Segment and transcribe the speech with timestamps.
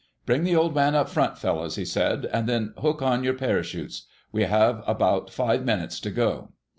[0.25, 2.25] "Bring the Old Man up front, fellows," he said.
[2.33, 4.07] "And then hook on your parachutes.
[4.31, 6.53] We have about five minutes to go."